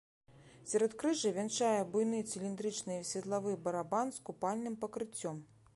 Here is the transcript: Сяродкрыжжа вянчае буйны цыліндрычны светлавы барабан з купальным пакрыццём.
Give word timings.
Сяродкрыжжа 0.71 1.33
вянчае 1.35 1.81
буйны 1.95 2.23
цыліндрычны 2.31 2.97
светлавы 3.11 3.53
барабан 3.67 4.07
з 4.19 4.27
купальным 4.31 4.75
пакрыццём. 4.87 5.37